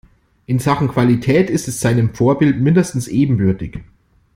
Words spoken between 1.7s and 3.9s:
seinem Vorbild mindestens ebenbürtig.